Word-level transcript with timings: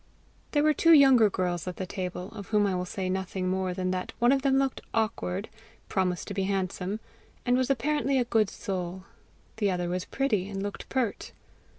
There 0.53 0.63
were 0.63 0.73
two 0.73 0.93
younger 0.93 1.29
girls 1.29 1.67
at 1.67 1.75
the 1.75 1.85
table, 1.85 2.29
of 2.29 2.47
whom 2.47 2.65
I 2.65 2.73
will 2.73 2.85
say 2.87 3.07
nothing 3.07 3.47
more 3.47 3.71
than 3.71 3.91
that 3.91 4.13
one 4.17 4.31
of 4.31 4.41
them 4.41 4.57
looked 4.57 4.81
awkward, 4.95 5.47
promised 5.89 6.27
to 6.29 6.33
be 6.33 6.45
handsome, 6.45 6.99
and 7.45 7.55
was 7.55 7.69
apparently 7.69 8.17
a 8.17 8.25
good 8.25 8.49
soul; 8.49 9.03
the 9.57 9.69
other 9.69 9.89
was 9.89 10.05
pretty, 10.05 10.49
and 10.49 10.63
looked 10.63 10.89
pert. 10.89 11.33